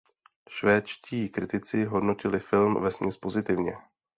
Švédští 0.49 1.29
kritici 1.29 1.85
hodnotili 1.85 2.39
film 2.39 2.81
vesměs 2.83 3.17
pozitivně. 3.17 3.77